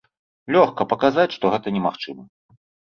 [0.55, 2.23] Лёгка паказаць, што гэта немагчыма.